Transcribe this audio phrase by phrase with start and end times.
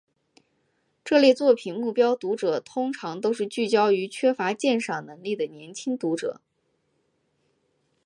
[1.05, 6.41] 这类作品目标读者通常都是聚焦于缺乏鉴赏能力的年轻读者。